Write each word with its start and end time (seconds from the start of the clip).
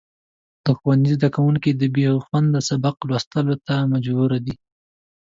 د 0.65 0.67
ښوونځي 0.77 1.11
زدهکوونکي 1.17 1.71
د 1.75 1.81
بېخونده 1.95 2.59
سبق 2.69 2.95
لوستلو 3.09 3.55
ته 3.67 3.75
مجبور 3.93 4.31
دي. 4.45 4.55